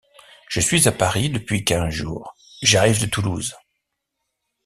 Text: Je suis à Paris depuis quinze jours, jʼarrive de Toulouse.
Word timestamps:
Je 0.49 0.59
suis 0.59 0.87
à 0.87 0.91
Paris 0.91 1.29
depuis 1.29 1.63
quinze 1.63 1.91
jours, 1.93 2.35
jʼarrive 2.63 3.01
de 3.01 3.05
Toulouse. 3.05 3.55